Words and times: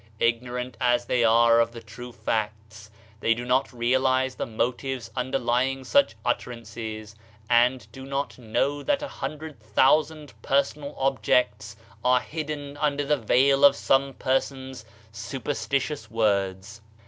Ignorant 0.17 0.77
as 0.81 1.05
they 1.05 1.23
are 1.23 1.59
of 1.59 1.73
the 1.73 1.79
true 1.79 2.11
facts 2.11 2.89
they 3.19 3.35
do 3.35 3.45
not 3.45 3.71
realize 3.71 4.33
the 4.33 4.47
motives 4.47 5.11
underlying 5.15 5.83
such 5.83 6.15
utterances 6.25 7.13
and 7.51 7.85
do 7.91 8.07
not 8.07 8.35
know 8.39 8.81
that 8.81 9.03
a 9.03 9.07
hundred 9.07 9.59
thousand 9.59 10.33
personal 10.41 10.95
ob 10.97 11.21
jects 11.21 11.75
are 12.03 12.19
hidden 12.19 12.77
under 12.77 13.05
the 13.05 13.15
veil 13.15 13.63
of 13.63 13.75
some 13.75 14.15
person's 14.15 14.85
superstitious 15.11 16.09
words. 16.09 16.81